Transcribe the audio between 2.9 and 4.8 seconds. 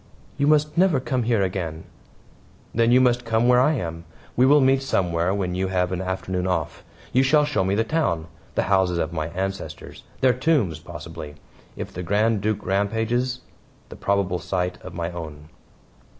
you must come where I am. We will